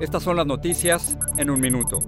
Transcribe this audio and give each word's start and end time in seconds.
estas 0.00 0.22
son 0.22 0.36
las 0.36 0.46
noticias 0.46 1.18
en 1.36 1.50
un 1.50 1.60
minuto. 1.60 1.98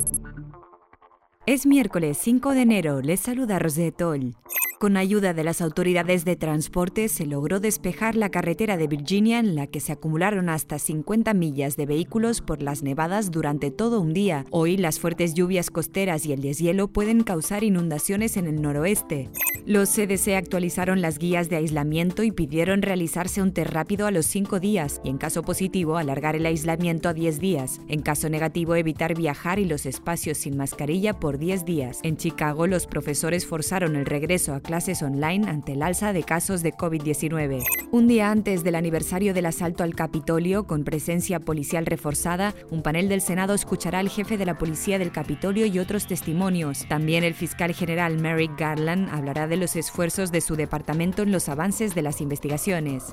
Es 1.46 1.66
miércoles 1.66 2.18
5 2.18 2.52
de 2.52 2.62
enero, 2.62 3.00
les 3.00 3.20
saluda 3.20 3.58
Rosetol. 3.58 4.36
Con 4.80 4.96
ayuda 4.96 5.34
de 5.34 5.44
las 5.44 5.60
autoridades 5.60 6.24
de 6.24 6.36
transporte 6.36 7.08
se 7.08 7.26
logró 7.26 7.60
despejar 7.60 8.16
la 8.16 8.30
carretera 8.30 8.78
de 8.78 8.86
Virginia 8.86 9.38
en 9.38 9.54
la 9.54 9.66
que 9.66 9.78
se 9.78 9.92
acumularon 9.92 10.48
hasta 10.48 10.78
50 10.78 11.34
millas 11.34 11.76
de 11.76 11.84
vehículos 11.84 12.40
por 12.40 12.62
las 12.62 12.82
nevadas 12.82 13.30
durante 13.30 13.70
todo 13.70 14.00
un 14.00 14.14
día. 14.14 14.46
Hoy 14.50 14.78
las 14.78 14.98
fuertes 14.98 15.34
lluvias 15.34 15.68
costeras 15.68 16.24
y 16.24 16.32
el 16.32 16.40
deshielo 16.40 16.88
pueden 16.88 17.24
causar 17.24 17.62
inundaciones 17.62 18.38
en 18.38 18.46
el 18.46 18.62
noroeste. 18.62 19.28
Los 19.66 19.90
CDC 19.90 20.36
actualizaron 20.36 21.02
las 21.02 21.18
guías 21.18 21.50
de 21.50 21.56
aislamiento 21.56 22.22
y 22.22 22.32
pidieron 22.32 22.80
realizarse 22.80 23.42
un 23.42 23.52
test 23.52 23.70
rápido 23.70 24.06
a 24.06 24.10
los 24.10 24.24
5 24.24 24.58
días 24.58 25.02
y 25.04 25.10
en 25.10 25.18
caso 25.18 25.42
positivo 25.42 25.98
alargar 25.98 26.34
el 26.34 26.46
aislamiento 26.46 27.10
a 27.10 27.12
10 27.12 27.38
días. 27.38 27.80
En 27.86 28.00
caso 28.00 28.30
negativo 28.30 28.74
evitar 28.74 29.14
viajar 29.14 29.58
y 29.58 29.66
los 29.66 29.84
espacios 29.84 30.38
sin 30.38 30.56
mascarilla 30.56 31.20
por 31.20 31.36
10 31.36 31.66
días. 31.66 32.00
En 32.02 32.16
Chicago 32.16 32.66
los 32.66 32.86
profesores 32.86 33.44
forzaron 33.44 33.96
el 33.96 34.06
regreso 34.06 34.54
a 34.54 34.60
clases 34.70 35.02
online 35.02 35.50
ante 35.50 35.72
el 35.72 35.82
alza 35.82 36.12
de 36.12 36.22
casos 36.22 36.62
de 36.62 36.72
COVID-19. 36.72 37.64
Un 37.90 38.06
día 38.06 38.30
antes 38.30 38.62
del 38.62 38.76
aniversario 38.76 39.34
del 39.34 39.46
asalto 39.46 39.82
al 39.82 39.96
Capitolio, 39.96 40.68
con 40.68 40.84
presencia 40.84 41.40
policial 41.40 41.86
reforzada, 41.86 42.54
un 42.70 42.80
panel 42.80 43.08
del 43.08 43.20
Senado 43.20 43.52
escuchará 43.52 43.98
al 43.98 44.08
jefe 44.08 44.38
de 44.38 44.46
la 44.46 44.58
policía 44.58 45.00
del 45.00 45.10
Capitolio 45.10 45.66
y 45.66 45.80
otros 45.80 46.06
testimonios. 46.06 46.86
También 46.86 47.24
el 47.24 47.34
fiscal 47.34 47.74
general 47.74 48.18
Merrick 48.18 48.56
Garland 48.56 49.08
hablará 49.08 49.48
de 49.48 49.56
los 49.56 49.74
esfuerzos 49.74 50.30
de 50.30 50.40
su 50.40 50.54
departamento 50.54 51.22
en 51.22 51.32
los 51.32 51.48
avances 51.48 51.96
de 51.96 52.02
las 52.02 52.20
investigaciones. 52.20 53.12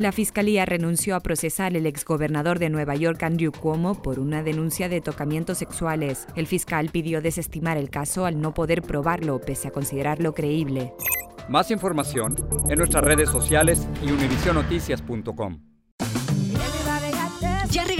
La 0.00 0.10
Fiscalía 0.10 0.66
renunció 0.66 1.14
a 1.14 1.20
procesar 1.20 1.76
al 1.76 1.86
exgobernador 1.86 2.58
de 2.58 2.68
Nueva 2.68 2.96
York, 2.96 3.22
Andrew 3.22 3.52
Cuomo, 3.52 4.02
por 4.02 4.18
una 4.18 4.42
denuncia 4.42 4.88
de 4.88 5.00
tocamientos 5.00 5.58
sexuales. 5.58 6.26
El 6.34 6.48
fiscal 6.48 6.88
pidió 6.90 7.22
desestimar 7.22 7.76
el 7.76 7.90
caso 7.90 8.26
al 8.26 8.40
no 8.40 8.54
poder 8.54 8.82
probarlo, 8.82 9.40
pese 9.40 9.68
a 9.68 9.70
considerarlo 9.70 10.34
creíble. 10.34 10.92
Más 11.48 11.70
información 11.70 12.34
en 12.68 12.78
nuestras 12.78 13.04
redes 13.04 13.30
sociales 13.30 13.86
y 14.02 14.10
univisionoticias.com. 14.10 15.73